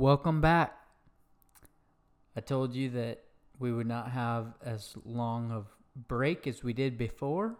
[0.00, 0.78] Welcome back.
[2.34, 3.22] I told you that
[3.58, 5.66] we would not have as long of
[6.08, 7.58] break as we did before,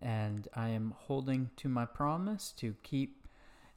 [0.00, 3.28] and I am holding to my promise to keep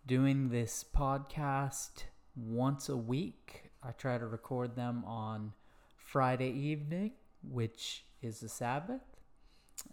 [0.08, 2.06] doing this podcast
[2.38, 3.70] once a week.
[3.84, 5.52] I try to record them on
[5.98, 7.12] Friday evening,
[7.44, 9.04] which is the Sabbath,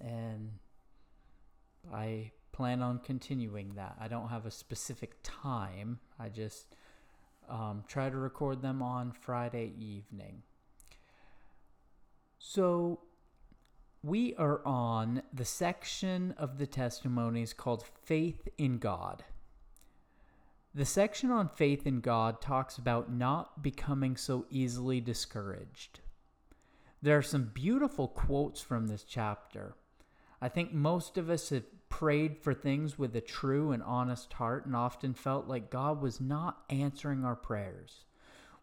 [0.01, 0.53] and
[1.93, 3.97] I plan on continuing that.
[3.99, 5.99] I don't have a specific time.
[6.21, 6.77] I just
[7.49, 10.43] um, try to record them on Friday evening.
[12.39, 13.01] So,
[14.03, 19.25] we are on the section of the testimonies called Faith in God.
[20.77, 26.01] The section on faith in God talks about not becoming so easily discouraged.
[27.01, 29.75] There are some beautiful quotes from this chapter.
[30.41, 31.65] I think most of us have
[31.97, 36.21] prayed for things with a true and honest heart and often felt like God was
[36.21, 38.05] not answering our prayers.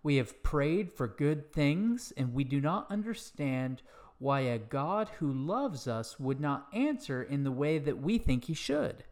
[0.03, 3.81] We have prayed for good things and we do not understand
[4.19, 8.43] why a God who loves us would not answer in the way that we think
[8.43, 9.03] he should.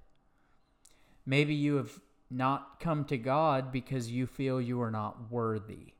[1.25, 5.95] Maybe you have not come to God because you feel you are not worthy.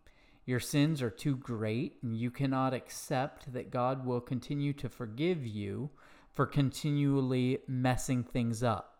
[0.46, 5.44] Your sins are too great, and you cannot accept that God will continue to forgive
[5.44, 5.90] you
[6.34, 9.00] for continually messing things up.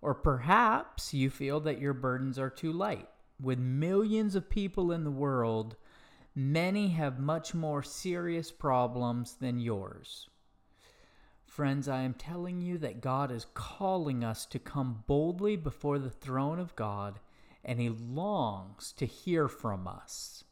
[0.00, 3.08] Or perhaps you feel that your burdens are too light.
[3.40, 5.76] With millions of people in the world,
[6.34, 10.28] many have much more serious problems than yours.
[11.44, 16.10] Friends, I am telling you that God is calling us to come boldly before the
[16.10, 17.20] throne of God,
[17.64, 20.44] and He longs to hear from us.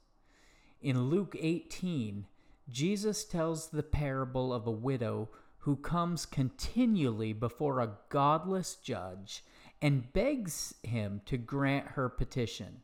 [0.82, 2.26] In Luke 18,
[2.70, 9.44] Jesus tells the parable of a widow who comes continually before a godless judge
[9.82, 12.82] and begs him to grant her petition.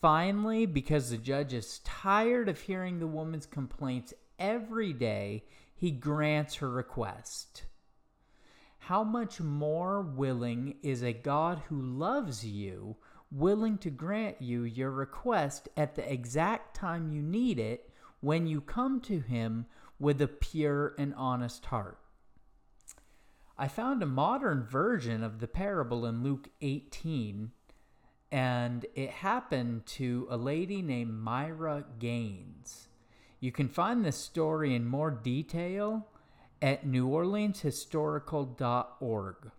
[0.00, 5.44] Finally, because the judge is tired of hearing the woman's complaints every day,
[5.74, 7.64] he grants her request.
[8.78, 12.96] How much more willing is a God who loves you,
[13.30, 18.60] willing to grant you your request at the exact time you need it when you
[18.60, 19.64] come to him
[19.98, 21.98] with a pure and honest heart.
[23.58, 27.50] I found a modern version of the parable in Luke 18,
[28.32, 32.88] and it happened to a lady named Myra Gaines.
[33.38, 36.06] You can find this story in more detail
[36.62, 39.50] at neworleanshistorical.org.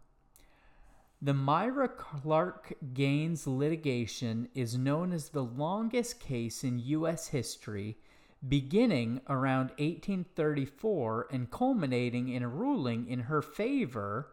[1.23, 7.27] The Myra Clark Gaines litigation is known as the longest case in U.S.
[7.27, 7.97] history
[8.47, 14.31] beginning around 1834 and culminating in a ruling in her favor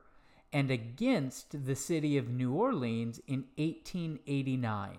[0.52, 4.98] and against the city of New Orleans in 1889.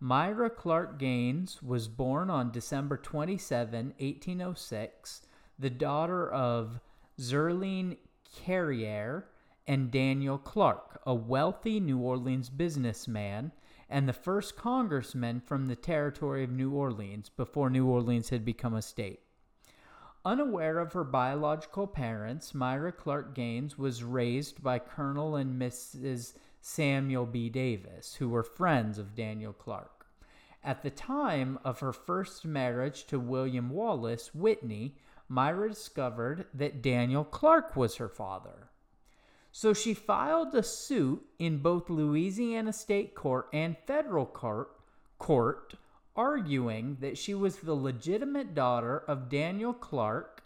[0.00, 5.22] Myra Clark Gaines was born on December 27, 1806,
[5.58, 6.80] the daughter of
[7.18, 7.96] Zerline
[8.34, 9.28] Carrier
[9.66, 13.52] and Daniel Clark, a wealthy New Orleans businessman
[13.94, 18.74] and the first congressman from the territory of New Orleans before New Orleans had become
[18.74, 19.20] a state.
[20.24, 26.34] Unaware of her biological parents, Myra Clark Gaines was raised by Colonel and Mrs.
[26.60, 27.48] Samuel B.
[27.48, 30.06] Davis, who were friends of Daniel Clark.
[30.64, 34.96] At the time of her first marriage to William Wallace Whitney,
[35.28, 38.70] Myra discovered that Daniel Clark was her father.
[39.56, 44.80] So she filed a suit in both Louisiana state court and federal court,
[45.18, 45.74] court
[46.16, 50.42] arguing that she was the legitimate daughter of Daniel Clark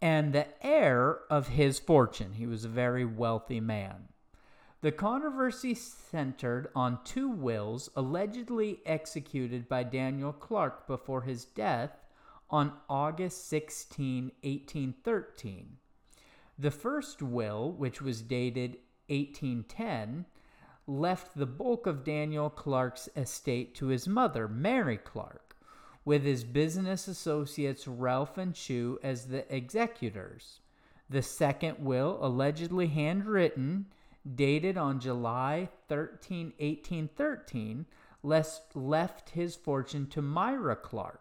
[0.00, 2.34] and the heir of his fortune.
[2.34, 4.10] He was a very wealthy man.
[4.80, 11.98] The controversy centered on two wills allegedly executed by Daniel Clark before his death
[12.48, 15.78] on August 16, 1813.
[16.58, 20.24] The first will, which was dated 1810,
[20.86, 25.56] left the bulk of Daniel Clark's estate to his mother, Mary Clark,
[26.04, 30.60] with his business associates Relf and Chew as the executors.
[31.10, 33.86] The second will, allegedly handwritten,
[34.34, 37.86] dated on July 13, 1813,
[38.22, 41.20] left his fortune to Myra Clark,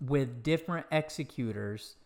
[0.00, 1.96] with different executors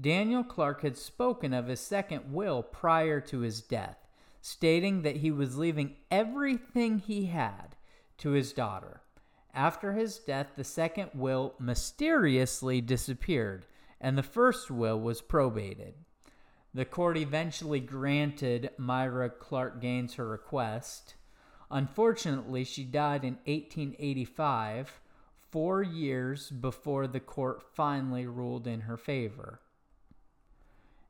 [0.00, 4.06] Daniel Clark had spoken of his second will prior to his death,
[4.40, 7.74] stating that he was leaving everything he had
[8.18, 9.00] to his daughter.
[9.52, 13.66] After his death, the second will mysteriously disappeared,
[14.00, 15.94] and the first will was probated.
[16.72, 21.14] The court eventually granted Myra Clark Gaines her request.
[21.72, 25.00] Unfortunately, she died in 1885,
[25.50, 29.60] four years before the court finally ruled in her favor.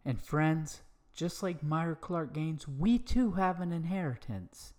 [0.08, 0.80] And friends,
[1.12, 4.72] just like Myra Clark Gaines, we too have an inheritance.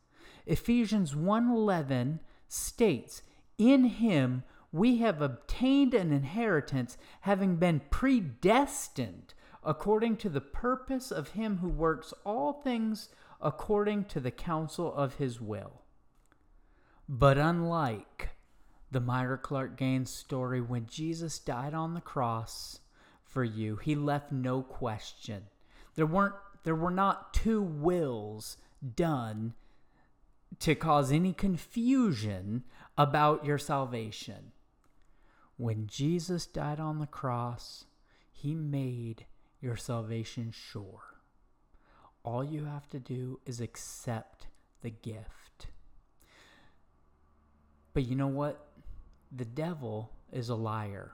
[0.48, 3.22] Ephesians 1:11 states,
[3.60, 11.34] "In him we have obtained an inheritance, having been predestined according to the purpose of
[11.34, 13.10] him who works all things
[13.40, 15.84] according to the counsel of his will."
[17.08, 18.32] But unlike
[18.90, 22.80] the Myra Clark Gaines story, when Jesus died on the cross
[23.30, 25.44] for you, he left no question.
[25.96, 28.58] There weren't there were not two wills
[28.96, 29.54] done
[30.60, 32.64] to cause any confusion
[32.98, 34.52] about your salvation.
[35.58, 37.86] When Jesus died on the cross,
[38.32, 39.26] he made
[39.62, 41.04] your salvation sure.
[42.24, 44.48] All you have to do is accept
[44.82, 45.68] the gift.
[47.94, 48.68] But you know what?
[49.32, 51.14] The devil is a liar.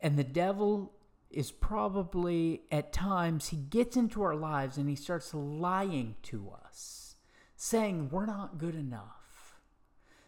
[0.00, 0.92] And the devil
[1.30, 7.16] is probably at times he gets into our lives and he starts lying to us,
[7.56, 9.56] saying we're not good enough,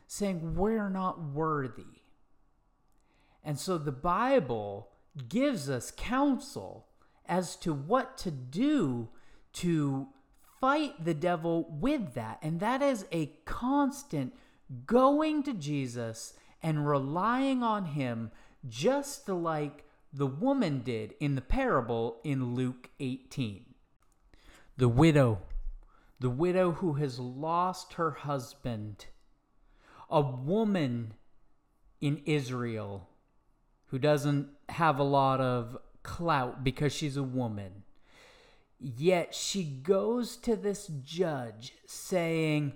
[0.06, 2.03] saying we're not worthy.
[3.44, 4.88] And so the Bible
[5.29, 6.87] gives us counsel
[7.26, 9.09] as to what to do
[9.55, 10.09] to
[10.61, 12.38] fight the devil with that.
[12.43, 14.35] And that is a constant
[14.87, 18.31] going to Jesus and relying on him,
[18.66, 23.64] just like the woman did in the parable in Luke 18.
[24.76, 25.43] The widow,
[26.20, 29.06] the widow who has lost her husband,
[30.10, 31.14] a woman
[32.00, 33.08] in Israel
[33.87, 37.82] who doesn't have a lot of clout because she's a woman.
[38.78, 42.75] Yet she goes to this judge saying,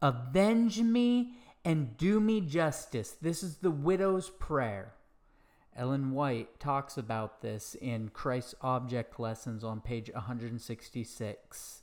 [0.00, 1.34] Avenge me
[1.66, 3.16] and do me justice.
[3.20, 4.92] This is the widow's prayer.
[5.76, 11.82] Ellen White talks about this in Christ's Object Lessons on page 166.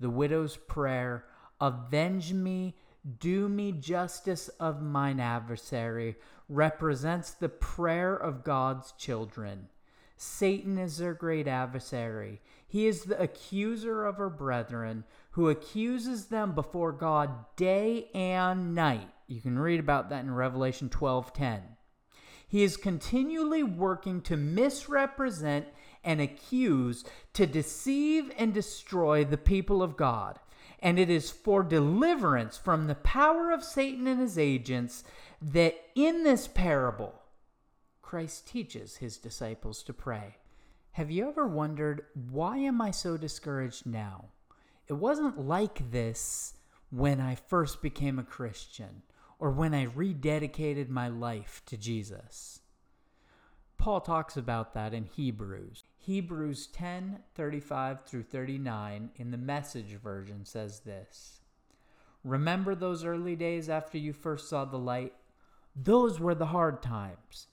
[0.00, 1.24] The widow's prayer
[1.60, 2.74] Avenge me,
[3.20, 6.16] do me justice of mine adversary,
[6.48, 9.68] represents the prayer of God's children.
[10.16, 12.40] Satan is their great adversary.
[12.66, 19.11] He is the accuser of our brethren who accuses them before God day and night.
[19.26, 21.76] You can read about that in Revelation 12:10.
[22.46, 25.68] He is continually working to misrepresent
[26.04, 30.38] and accuse, to deceive and destroy the people of God.
[30.80, 35.04] And it is for deliverance from the power of Satan and his agents
[35.40, 37.14] that in this parable,
[38.02, 40.36] Christ teaches his disciples to pray.
[40.92, 44.26] Have you ever wondered, why am I so discouraged now?
[44.88, 46.54] It wasn't like this
[46.90, 49.02] when I first became a Christian
[49.42, 52.60] or when I rededicated my life to Jesus.
[53.76, 55.82] Paul talks about that in Hebrews.
[55.98, 61.40] Hebrews 10 35 through 39 in the message version says this
[62.22, 65.12] Remember those early days after you first saw the light?
[65.74, 67.48] Those were the hard times.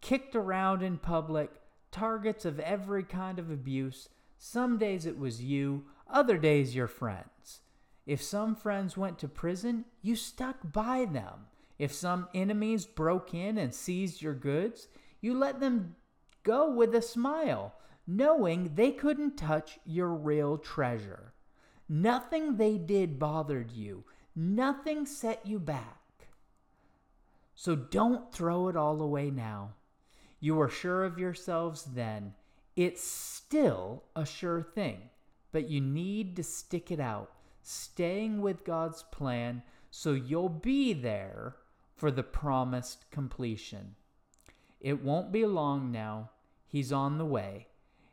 [0.00, 1.50] Kicked around in public,
[1.90, 4.08] targets of every kind of abuse.
[4.38, 7.62] Some days it was you, other days your friends.
[8.06, 11.46] If some friends went to prison, you stuck by them.
[11.78, 14.88] If some enemies broke in and seized your goods,
[15.20, 15.96] you let them
[16.42, 17.74] go with a smile,
[18.06, 21.32] knowing they couldn't touch your real treasure.
[21.88, 24.04] Nothing they did bothered you,
[24.34, 25.98] nothing set you back.
[27.54, 29.74] So don't throw it all away now.
[30.40, 32.34] You were sure of yourselves then.
[32.74, 35.10] It's still a sure thing,
[35.52, 37.30] but you need to stick it out
[37.62, 41.56] staying with God's plan so you'll be there
[41.94, 43.94] for the promised completion.
[44.80, 46.30] It won't be long now.
[46.66, 47.68] He's on the way.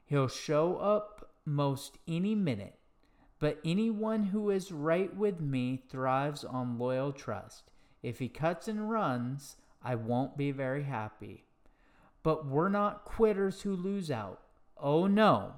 [0.05, 2.75] He'll show up most any minute.
[3.39, 7.71] But anyone who is right with me thrives on loyal trust.
[8.03, 11.45] If he cuts and runs, I won't be very happy.
[12.21, 14.41] But we're not quitters who lose out.
[14.77, 15.53] Oh no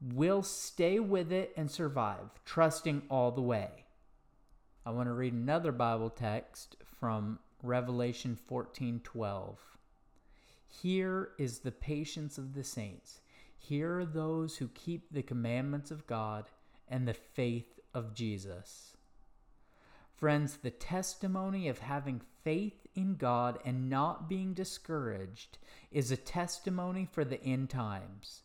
[0.00, 3.84] will stay with it and survive, trusting all the way.
[4.86, 9.58] I want to read another Bible text from Revelation 14:12.
[10.66, 13.20] Here is the patience of the saints.
[13.56, 16.48] Here are those who keep the commandments of God
[16.86, 18.96] and the faith of Jesus.
[20.14, 25.58] Friends, the testimony of having faith in God and not being discouraged
[25.90, 28.42] is a testimony for the end times.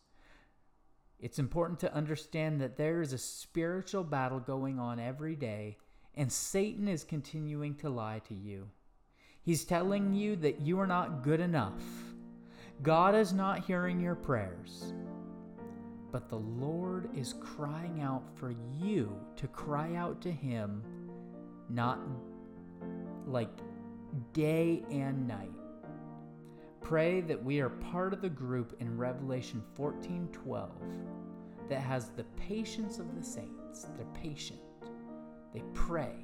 [1.24, 5.78] It's important to understand that there is a spiritual battle going on every day,
[6.14, 8.68] and Satan is continuing to lie to you.
[9.40, 11.80] He's telling you that you are not good enough.
[12.82, 14.92] God is not hearing your prayers.
[16.12, 20.82] But the Lord is crying out for you to cry out to Him,
[21.70, 22.00] not
[23.26, 23.48] like
[24.34, 25.63] day and night.
[26.84, 30.70] Pray that we are part of the group in Revelation 14:12
[31.70, 33.86] that has the patience of the saints.
[33.96, 34.60] They're patient.
[35.54, 36.14] They pray.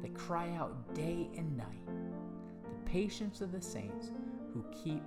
[0.00, 1.86] They cry out day and night.
[1.86, 4.12] The patience of the saints
[4.54, 5.02] who keep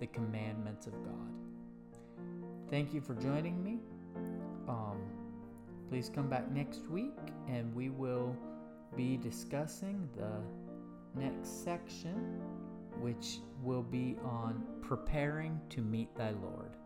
[0.00, 1.32] the commandments of God.
[2.68, 3.78] Thank you for joining me.
[4.68, 5.00] Um,
[5.88, 8.36] please come back next week and we will
[8.96, 10.42] be discussing the
[11.14, 12.40] next section,
[13.00, 16.77] which will be on preparing to meet thy Lord.